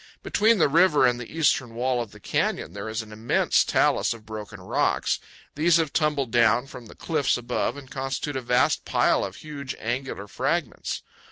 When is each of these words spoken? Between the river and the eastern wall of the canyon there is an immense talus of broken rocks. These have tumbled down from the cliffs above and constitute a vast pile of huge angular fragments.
Between 0.23 0.57
the 0.57 0.67
river 0.67 1.05
and 1.05 1.19
the 1.19 1.31
eastern 1.31 1.75
wall 1.75 2.01
of 2.01 2.09
the 2.09 2.19
canyon 2.19 2.73
there 2.73 2.89
is 2.89 3.03
an 3.03 3.11
immense 3.11 3.63
talus 3.63 4.15
of 4.15 4.25
broken 4.25 4.59
rocks. 4.59 5.19
These 5.53 5.77
have 5.77 5.93
tumbled 5.93 6.31
down 6.31 6.65
from 6.65 6.87
the 6.87 6.95
cliffs 6.95 7.37
above 7.37 7.77
and 7.77 7.87
constitute 7.87 8.35
a 8.35 8.41
vast 8.41 8.83
pile 8.83 9.23
of 9.23 9.35
huge 9.35 9.75
angular 9.77 10.27
fragments. 10.27 11.03